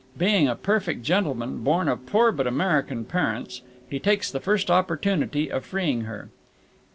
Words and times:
Being 0.17 0.47
a 0.47 0.55
perfect 0.55 1.03
gentleman, 1.03 1.61
born 1.63 1.87
of 1.87 2.07
poor 2.07 2.31
but 2.31 2.47
American 2.47 3.05
parents, 3.05 3.61
he 3.87 3.99
takes 3.99 4.31
the 4.31 4.39
first 4.39 4.71
opportunity 4.71 5.51
of 5.51 5.63
freeing 5.63 6.05
her." 6.05 6.29